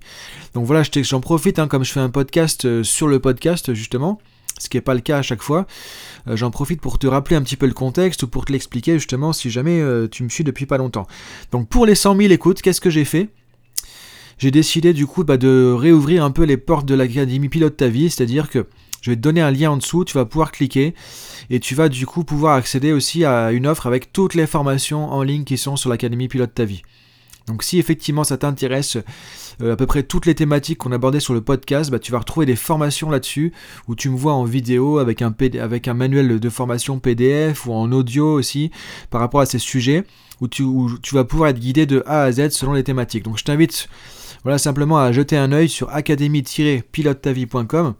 Donc 0.53 0.65
voilà, 0.65 0.83
j'en 0.83 1.21
profite, 1.21 1.59
hein, 1.59 1.67
comme 1.69 1.85
je 1.85 1.93
fais 1.93 2.01
un 2.01 2.09
podcast 2.09 2.83
sur 2.83 3.07
le 3.07 3.19
podcast 3.19 3.73
justement, 3.73 4.19
ce 4.59 4.67
qui 4.67 4.75
n'est 4.75 4.81
pas 4.81 4.93
le 4.93 4.99
cas 4.99 5.19
à 5.19 5.21
chaque 5.21 5.41
fois. 5.41 5.65
J'en 6.27 6.51
profite 6.51 6.81
pour 6.81 6.99
te 6.99 7.07
rappeler 7.07 7.37
un 7.37 7.41
petit 7.41 7.55
peu 7.55 7.67
le 7.67 7.73
contexte 7.73 8.23
ou 8.23 8.27
pour 8.27 8.43
te 8.43 8.51
l'expliquer 8.51 8.95
justement 8.95 9.31
si 9.31 9.49
jamais 9.49 9.81
tu 10.11 10.23
me 10.23 10.29
suis 10.29 10.43
depuis 10.43 10.65
pas 10.65 10.77
longtemps. 10.77 11.07
Donc 11.53 11.69
pour 11.69 11.85
les 11.85 11.95
100 11.95 12.17
000 12.17 12.33
écoutes, 12.33 12.61
qu'est-ce 12.61 12.81
que 12.81 12.89
j'ai 12.89 13.05
fait? 13.05 13.29
J'ai 14.37 14.51
décidé 14.51 14.93
du 14.93 15.05
coup 15.05 15.23
bah, 15.23 15.37
de 15.37 15.73
réouvrir 15.77 16.23
un 16.23 16.31
peu 16.31 16.43
les 16.43 16.57
portes 16.57 16.85
de 16.85 16.95
l'Académie 16.95 17.49
Pilote 17.49 17.77
ta 17.77 17.87
vie, 17.87 18.09
c'est-à-dire 18.09 18.49
que 18.49 18.67
je 19.01 19.11
vais 19.11 19.15
te 19.15 19.21
donner 19.21 19.41
un 19.41 19.51
lien 19.51 19.71
en 19.71 19.77
dessous, 19.77 20.05
tu 20.05 20.15
vas 20.15 20.25
pouvoir 20.25 20.51
cliquer 20.51 20.93
et 21.49 21.59
tu 21.59 21.75
vas 21.75 21.89
du 21.89 22.05
coup 22.05 22.23
pouvoir 22.23 22.55
accéder 22.55 22.91
aussi 22.91 23.25
à 23.25 23.51
une 23.51 23.67
offre 23.67 23.87
avec 23.87 24.11
toutes 24.11 24.33
les 24.33 24.47
formations 24.47 25.11
en 25.11 25.23
ligne 25.23 25.43
qui 25.43 25.57
sont 25.57 25.75
sur 25.75 25.89
l'Académie 25.89 26.27
Pilote 26.27 26.53
ta 26.53 26.65
vie. 26.65 26.81
Donc 27.47 27.63
si 27.63 27.79
effectivement 27.79 28.25
ça 28.25 28.37
t'intéresse, 28.37 28.97
euh, 29.61 29.73
à 29.73 29.75
peu 29.77 29.85
près 29.85 30.03
toutes 30.03 30.25
les 30.25 30.35
thématiques 30.35 30.79
qu'on 30.79 30.91
abordait 30.91 31.21
sur 31.21 31.33
le 31.33 31.41
podcast, 31.41 31.89
bah, 31.89 31.99
tu 31.99 32.11
vas 32.11 32.19
retrouver 32.19 32.45
des 32.45 32.57
formations 32.57 33.09
là-dessus, 33.09 33.53
où 33.87 33.95
tu 33.95 34.09
me 34.09 34.17
vois 34.17 34.33
en 34.33 34.43
vidéo 34.43 34.99
avec 34.99 35.21
un, 35.21 35.33
avec 35.61 35.87
un 35.87 35.93
manuel 35.93 36.39
de 36.39 36.49
formation 36.49 36.99
PDF 36.99 37.65
ou 37.65 37.73
en 37.73 37.91
audio 37.93 38.33
aussi 38.33 38.71
par 39.09 39.21
rapport 39.21 39.39
à 39.39 39.45
ces 39.45 39.59
sujets, 39.59 40.03
où 40.41 40.49
tu, 40.49 40.63
où 40.63 40.97
tu 40.99 41.15
vas 41.15 41.23
pouvoir 41.23 41.49
être 41.49 41.59
guidé 41.59 41.85
de 41.85 42.03
A 42.05 42.23
à 42.23 42.31
Z 42.31 42.49
selon 42.49 42.73
les 42.73 42.83
thématiques. 42.83 43.23
Donc 43.23 43.37
je 43.37 43.45
t'invite 43.45 43.87
voilà 44.43 44.57
simplement 44.57 44.97
à 44.97 45.11
jeter 45.11 45.37
un 45.37 45.51
œil 45.51 45.69
sur 45.69 45.89
académie-pilotetavie.com 45.89 47.93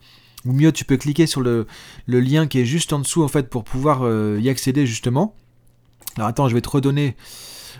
ou 0.45 0.53
mieux 0.53 0.71
tu 0.71 0.85
peux 0.85 0.97
cliquer 0.97 1.25
sur 1.27 1.41
le, 1.41 1.67
lien 2.07 2.47
qui 2.47 2.59
est 2.59 2.65
juste 2.65 2.93
en 2.93 2.99
dessous 2.99 3.23
en 3.23 3.27
fait 3.27 3.49
pour 3.49 3.63
pouvoir 3.63 4.01
euh, 4.03 4.39
y 4.41 4.49
accéder 4.49 4.85
justement. 4.85 5.35
Alors 6.15 6.29
attends, 6.29 6.47
je 6.49 6.55
vais 6.55 6.61
te 6.61 6.69
redonner 6.69 7.15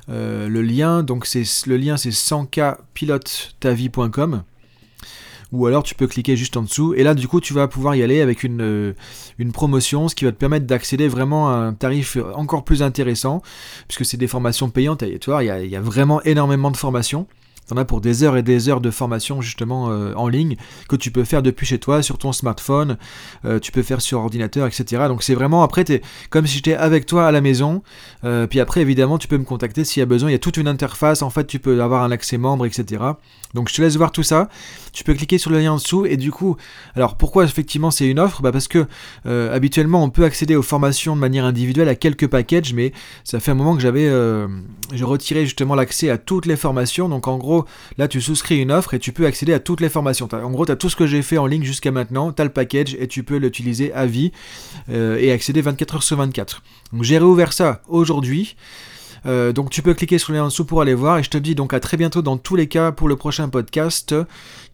euh, 0.09 0.49
le 0.49 0.61
lien. 0.61 1.03
Donc 1.03 1.25
c'est 1.25 1.43
le 1.65 1.77
lien 1.77 1.97
c'est 1.97 2.09
100kpilotetavie.com 2.09 4.43
ou 5.53 5.65
alors 5.65 5.83
tu 5.83 5.95
peux 5.95 6.07
cliquer 6.07 6.35
juste 6.35 6.57
en 6.57 6.61
dessous 6.61 6.93
et 6.93 7.03
là 7.03 7.13
du 7.13 7.29
coup 7.29 7.39
tu 7.39 7.53
vas 7.53 7.69
pouvoir 7.69 7.95
y 7.95 8.03
aller 8.03 8.19
avec 8.19 8.43
une, 8.43 8.61
euh, 8.61 8.91
une 9.37 9.53
promotion 9.53 10.09
ce 10.09 10.15
qui 10.15 10.25
va 10.25 10.33
te 10.33 10.37
permettre 10.37 10.65
d'accéder 10.65 11.07
vraiment 11.07 11.49
à 11.49 11.53
un 11.53 11.73
tarif 11.73 12.17
encore 12.35 12.65
plus 12.65 12.83
intéressant 12.83 13.41
puisque 13.87 14.03
c'est 14.03 14.17
des 14.17 14.27
formations 14.27 14.69
payantes 14.69 15.03
et 15.03 15.19
tu 15.19 15.29
vois 15.29 15.45
il 15.45 15.69
y 15.69 15.75
a 15.77 15.79
vraiment 15.79 16.21
énormément 16.23 16.69
de 16.69 16.75
formations 16.75 17.27
T'en 17.67 17.75
as 17.75 17.83
pour 17.83 17.99
des 17.99 18.23
heures 18.23 18.37
et 18.37 18.43
des 18.43 18.69
heures 18.69 18.79
de 18.79 18.89
formation 18.89 19.41
justement 19.41 19.91
euh, 19.91 20.13
en 20.15 20.29
ligne 20.29 20.55
que 20.87 20.95
tu 20.95 21.11
peux 21.11 21.25
faire 21.25 21.43
depuis 21.43 21.65
chez 21.65 21.79
toi, 21.79 22.01
sur 22.01 22.17
ton 22.17 22.31
smartphone, 22.31 22.97
euh, 23.43 23.59
tu 23.59 23.73
peux 23.73 23.83
faire 23.83 23.99
sur 23.99 24.19
ordinateur, 24.19 24.65
etc. 24.67 25.03
Donc 25.09 25.21
c'est 25.21 25.35
vraiment 25.35 25.63
après, 25.63 25.83
es 25.89 26.01
comme 26.29 26.47
si 26.47 26.55
j'étais 26.55 26.75
avec 26.75 27.05
toi 27.05 27.27
à 27.27 27.31
la 27.31 27.41
maison. 27.41 27.83
Euh, 28.23 28.47
puis 28.47 28.61
après, 28.61 28.79
évidemment, 28.79 29.17
tu 29.17 29.27
peux 29.27 29.37
me 29.37 29.43
contacter 29.43 29.83
s'il 29.83 29.99
y 29.99 30.03
a 30.03 30.05
besoin. 30.05 30.29
Il 30.29 30.31
y 30.31 30.35
a 30.35 30.39
toute 30.39 30.55
une 30.55 30.69
interface, 30.69 31.21
en 31.21 31.29
fait, 31.29 31.45
tu 31.45 31.59
peux 31.59 31.81
avoir 31.83 32.03
un 32.03 32.11
accès 32.11 32.37
membre, 32.37 32.65
etc. 32.65 33.03
Donc 33.53 33.69
je 33.69 33.75
te 33.75 33.81
laisse 33.81 33.97
voir 33.97 34.13
tout 34.13 34.23
ça. 34.23 34.47
Tu 34.93 35.03
peux 35.03 35.13
cliquer 35.13 35.37
sur 35.37 35.51
le 35.51 35.59
lien 35.59 35.73
en 35.73 35.75
dessous 35.75 36.05
et 36.05 36.15
du 36.15 36.31
coup, 36.31 36.55
alors 36.95 37.15
pourquoi 37.15 37.43
effectivement 37.43 37.91
c'est 37.91 38.07
une 38.07 38.19
offre? 38.19 38.41
Bah 38.41 38.51
Parce 38.51 38.67
que 38.67 38.87
habituellement 39.25 40.03
on 40.03 40.09
peut 40.09 40.23
accéder 40.23 40.55
aux 40.55 40.61
formations 40.61 41.15
de 41.15 41.21
manière 41.21 41.45
individuelle 41.45 41.87
à 41.87 41.95
quelques 41.95 42.27
packages, 42.27 42.73
mais 42.73 42.93
ça 43.23 43.39
fait 43.39 43.51
un 43.51 43.55
moment 43.55 43.75
que 43.75 43.81
j'avais, 43.81 44.11
j'ai 44.91 45.03
retiré 45.03 45.45
justement 45.45 45.75
l'accès 45.75 46.09
à 46.09 46.17
toutes 46.17 46.45
les 46.45 46.55
formations. 46.55 47.09
Donc 47.09 47.27
en 47.27 47.37
gros 47.37 47.56
là, 47.97 48.07
tu 48.07 48.21
souscris 48.21 48.61
une 48.61 48.71
offre 48.71 48.93
et 48.93 48.99
tu 48.99 49.11
peux 49.11 49.25
accéder 49.25 49.53
à 49.53 49.59
toutes 49.59 49.81
les 49.81 49.89
formations. 49.89 50.27
En 50.31 50.51
gros, 50.51 50.65
tu 50.65 50.71
as 50.71 50.75
tout 50.75 50.89
ce 50.89 50.95
que 50.95 51.07
j'ai 51.07 51.21
fait 51.21 51.37
en 51.37 51.45
ligne 51.45 51.63
jusqu'à 51.63 51.91
maintenant, 51.91 52.31
tu 52.31 52.41
as 52.41 52.45
le 52.45 52.51
package 52.51 52.95
et 52.99 53.07
tu 53.07 53.23
peux 53.23 53.37
l'utiliser 53.37 53.93
à 53.93 54.05
vie 54.05 54.31
euh, 54.89 55.17
et 55.17 55.31
accéder 55.31 55.61
24 55.61 55.95
heures 55.95 56.03
sur 56.03 56.17
24. 56.17 56.61
Donc 56.93 57.03
j'ai 57.03 57.17
réouvert 57.17 57.53
ça 57.53 57.81
aujourd'hui. 57.87 58.55
Euh, 59.25 59.51
donc 59.51 59.69
tu 59.69 59.81
peux 59.81 59.93
cliquer 59.93 60.17
sur 60.17 60.31
le 60.31 60.37
lien 60.37 60.45
en 60.45 60.47
dessous 60.47 60.65
pour 60.65 60.81
aller 60.81 60.93
voir 60.93 61.17
et 61.17 61.23
je 61.23 61.29
te 61.29 61.37
dis 61.37 61.55
donc 61.55 61.73
à 61.73 61.79
très 61.79 61.97
bientôt 61.97 62.21
dans 62.21 62.37
tous 62.37 62.55
les 62.55 62.67
cas 62.67 62.91
pour 62.91 63.09
le 63.09 63.15
prochain 63.15 63.49
podcast 63.49 64.15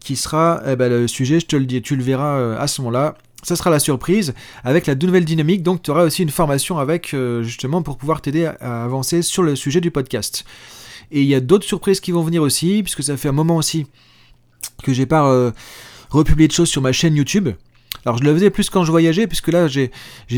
qui 0.00 0.16
sera 0.16 0.62
eh 0.66 0.76
ben, 0.76 0.90
le 0.90 1.08
sujet, 1.08 1.40
je 1.40 1.46
te 1.46 1.56
le 1.56 1.64
dis, 1.64 1.80
tu 1.80 1.96
le 1.96 2.02
verras 2.02 2.36
euh, 2.36 2.60
à 2.60 2.66
ce 2.66 2.82
moment-là. 2.82 3.16
Ça 3.42 3.56
sera 3.56 3.70
la 3.70 3.78
surprise 3.78 4.32
avec 4.62 4.86
la 4.86 4.94
nouvelle 4.94 5.24
dynamique. 5.24 5.62
Donc 5.62 5.82
tu 5.82 5.90
auras 5.90 6.04
aussi 6.04 6.22
une 6.22 6.30
formation 6.30 6.78
avec 6.78 7.14
justement 7.42 7.82
pour 7.82 7.98
pouvoir 7.98 8.22
t'aider 8.22 8.46
à 8.46 8.84
avancer 8.84 9.20
sur 9.20 9.42
le 9.42 9.54
sujet 9.54 9.82
du 9.82 9.90
podcast. 9.90 10.46
Et 11.10 11.22
il 11.22 11.28
y 11.28 11.34
a 11.34 11.40
d'autres 11.40 11.66
surprises 11.66 12.00
qui 12.00 12.12
vont 12.12 12.22
venir 12.22 12.42
aussi, 12.42 12.82
puisque 12.82 13.02
ça 13.02 13.16
fait 13.16 13.28
un 13.28 13.32
moment 13.32 13.56
aussi 13.56 13.86
que 14.82 14.92
j'ai 14.92 15.06
pas 15.06 15.28
euh, 15.28 15.52
republié 16.10 16.48
de 16.48 16.52
choses 16.52 16.68
sur 16.68 16.82
ma 16.82 16.92
chaîne 16.92 17.14
YouTube. 17.14 17.50
Alors 18.06 18.18
je 18.18 18.24
le 18.24 18.34
faisais 18.34 18.50
plus 18.50 18.68
quand 18.68 18.84
je 18.84 18.90
voyageais, 18.90 19.26
puisque 19.26 19.48
là 19.48 19.66
j'ai 19.66 19.90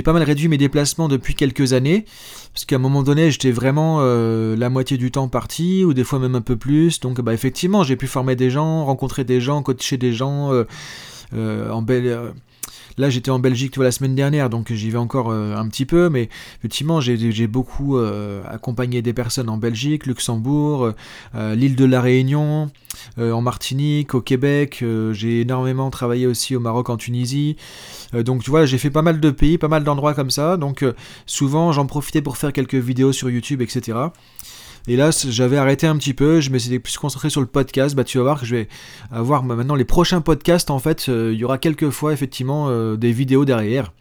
pas 0.04 0.12
mal 0.12 0.22
réduit 0.22 0.46
mes 0.46 0.58
déplacements 0.58 1.08
depuis 1.08 1.34
quelques 1.34 1.72
années, 1.72 2.04
parce 2.52 2.64
qu'à 2.64 2.76
un 2.76 2.78
moment 2.78 3.02
donné 3.02 3.30
j'étais 3.30 3.50
vraiment 3.50 3.98
euh, 4.00 4.54
la 4.56 4.70
moitié 4.70 4.96
du 4.98 5.10
temps 5.10 5.28
parti, 5.28 5.84
ou 5.84 5.92
des 5.92 6.04
fois 6.04 6.18
même 6.18 6.36
un 6.36 6.42
peu 6.42 6.56
plus. 6.56 7.00
Donc 7.00 7.20
bah, 7.20 7.34
effectivement 7.34 7.82
j'ai 7.82 7.96
pu 7.96 8.06
former 8.06 8.36
des 8.36 8.50
gens, 8.50 8.84
rencontrer 8.84 9.24
des 9.24 9.40
gens, 9.40 9.62
coacher 9.62 9.96
des 9.96 10.12
gens 10.12 10.52
euh, 10.52 11.70
en 11.70 11.82
belle 11.82 12.34
Là, 12.98 13.10
j'étais 13.10 13.30
en 13.30 13.38
Belgique 13.38 13.76
la 13.76 13.92
semaine 13.92 14.14
dernière, 14.14 14.48
donc 14.48 14.72
j'y 14.72 14.90
vais 14.90 14.98
encore 14.98 15.30
euh, 15.30 15.54
un 15.54 15.68
petit 15.68 15.84
peu, 15.84 16.08
mais 16.08 16.30
effectivement, 16.58 17.00
j'ai 17.00 17.46
beaucoup 17.46 17.98
euh, 17.98 18.42
accompagné 18.48 19.02
des 19.02 19.12
personnes 19.12 19.50
en 19.50 19.58
Belgique, 19.58 20.06
Luxembourg, 20.06 20.92
euh, 21.34 21.54
l'île 21.54 21.76
de 21.76 21.84
la 21.84 22.00
Réunion, 22.00 22.70
en 23.18 23.42
Martinique, 23.42 24.14
au 24.14 24.22
Québec. 24.22 24.82
j'ai 25.12 25.42
énormément 25.42 25.90
travaillé 25.90 26.26
aussi 26.26 26.56
au 26.56 26.60
Maroc, 26.60 26.88
en 26.88 26.96
Tunisie. 26.96 27.56
donc, 28.14 28.42
tu 28.42 28.50
vois, 28.50 28.64
j'ai 28.64 28.78
fait 28.78 28.90
pas 28.90 29.02
mal 29.02 29.20
de 29.20 29.30
pays, 29.30 29.58
pas 29.58 29.68
mal 29.68 29.84
d'endroits 29.84 30.14
comme 30.14 30.30
ça. 30.30 30.56
Donc, 30.56 30.82
souvent, 31.26 31.72
j'en 31.72 31.84
profitais 31.84 32.22
pour 32.22 32.38
faire 32.38 32.54
quelques 32.54 32.74
vidéos 32.74 33.12
sur 33.12 33.28
YouTube, 33.28 33.60
etc. 33.60 33.98
Et 34.88 34.96
là, 34.96 35.10
j'avais 35.10 35.56
arrêté 35.56 35.86
un 35.86 35.96
petit 35.96 36.14
peu, 36.14 36.40
je 36.40 36.50
me 36.50 36.58
suis 36.58 36.78
plus 36.78 36.96
concentré 36.96 37.28
sur 37.28 37.40
le 37.40 37.46
podcast. 37.46 37.96
Bah, 37.96 38.04
tu 38.04 38.18
vas 38.18 38.24
voir 38.24 38.40
que 38.40 38.46
je 38.46 38.54
vais 38.54 38.68
avoir 39.10 39.42
maintenant 39.42 39.74
les 39.74 39.84
prochains 39.84 40.20
podcasts. 40.20 40.70
En 40.70 40.78
fait, 40.78 41.08
euh, 41.08 41.32
il 41.32 41.38
y 41.38 41.44
aura 41.44 41.58
quelques 41.58 41.90
fois 41.90 42.12
effectivement 42.12 42.66
euh, 42.68 42.96
des 42.96 43.10
vidéos 43.12 43.44
derrière. 43.44 43.92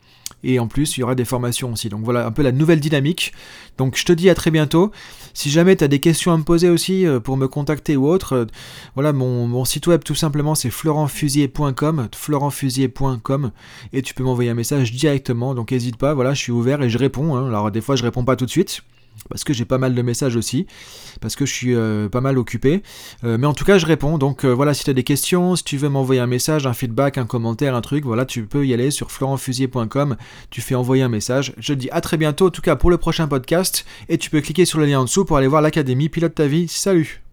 Et 0.44 0.60
en 0.60 0.68
plus, 0.68 0.96
il 0.96 1.00
y 1.00 1.04
aura 1.04 1.16
des 1.16 1.26
formations 1.26 1.74
aussi. 1.74 1.90
Donc 1.90 2.04
voilà 2.04 2.28
un 2.28 2.32
peu 2.32 2.44
la 2.44 2.52
nouvelle 2.52 2.80
dynamique. 2.80 3.34
Donc 3.80 3.98
je 3.98 4.06
te 4.06 4.14
dis 4.14 4.30
à 4.30 4.36
très 4.36 4.52
bientôt. 4.52 4.92
Si 5.34 5.50
jamais 5.50 5.76
tu 5.76 5.84
as 5.84 5.88
des 5.88 6.00
questions 6.00 6.32
à 6.32 6.38
me 6.38 6.44
poser 6.44 6.70
aussi 6.70 7.06
euh, 7.06 7.20
pour 7.20 7.36
me 7.36 7.48
contacter 7.48 7.98
ou 7.98 8.08
autre, 8.08 8.46
voilà 8.94 9.12
mon, 9.12 9.66
site 9.66 9.88
web 9.88 10.04
tout 10.04 10.14
simplement 10.14 10.54
c'est 10.54 10.70
florentfusier.com, 10.70 12.10
florentfusier.com 12.16 13.52
et 13.92 14.02
tu 14.04 14.14
peux 14.14 14.24
m'envoyer 14.24 14.52
un 14.52 14.56
message 14.56 14.92
directement. 14.92 15.56
Donc 15.56 15.72
n'hésite 15.72 15.98
pas, 15.98 16.14
voilà, 16.14 16.36
je 16.36 16.42
suis 16.42 16.52
ouvert 16.52 16.84
et 16.84 16.90
je 16.90 16.98
réponds. 17.00 17.36
Hein. 17.36 17.48
Alors 17.48 17.72
des 17.72 17.82
fois 17.82 17.96
je 17.96 18.04
réponds 18.04 18.24
pas 18.24 18.36
tout 18.36 18.46
de 18.46 18.52
suite 18.52 18.84
parce 19.30 19.44
que 19.44 19.54
j'ai 19.54 19.66
pas 19.66 19.78
mal 19.78 19.96
de 19.96 20.02
messages 20.02 20.36
aussi, 20.36 20.68
parce 21.22 21.36
que 21.36 21.46
je 21.46 21.54
suis 21.54 21.76
euh, 21.76 22.10
pas 22.10 22.22
mal 22.22 22.38
occupé. 22.38 22.84
Euh, 23.24 23.38
mais 23.38 23.48
en 23.48 23.54
tout 23.54 23.66
cas, 23.66 23.78
je 23.78 23.86
réponds. 23.86 24.18
Donc 24.18 24.46
euh, 24.46 24.54
voilà, 24.54 24.74
si 24.74 24.84
tu 24.84 24.90
as 24.90 24.94
des 24.94 25.04
questions, 25.04 25.56
si 25.56 25.64
tu 25.64 25.78
veux 25.78 25.90
m'envoyer 25.90 26.22
un 26.22 26.28
message, 26.28 26.68
un 26.68 26.74
feedback, 26.74 27.18
un 27.18 27.26
commentaire, 27.26 27.76
un 27.76 27.82
truc, 27.82 28.06
voilà, 28.06 28.26
tu 28.26 28.46
peux 28.46 28.66
y 28.66 28.74
aller 28.74 28.92
sur 28.92 29.12
florentfusier.com, 29.12 30.16
tu 30.50 30.62
fais 30.62 30.76
envoyer 30.76 31.04
un 31.04 31.10
message. 31.10 31.54
Je 31.58 31.74
te 31.74 31.80
dis 31.80 31.90
à 31.92 32.02
très 32.02 32.18
bientôt, 32.18 32.48
en 32.48 32.52
tout 32.52 32.62
cas 32.62 32.76
pour 32.76 32.90
le 32.90 32.98
prochain 32.98 33.28
podcast, 33.28 33.86
et 34.10 34.18
tu 34.18 34.30
peux 34.30 34.42
cliquer 34.42 34.66
sur 34.66 34.80
le 34.80 34.86
lien 34.86 35.00
en 35.00 35.06
dessous 35.06 35.26
pour 35.26 35.38
aller 35.38 35.48
voir 35.48 35.62
l'académie 35.62 36.10
Pilote 36.10 36.36
ta 36.36 36.48
vie. 36.48 36.68
Salut 36.68 37.25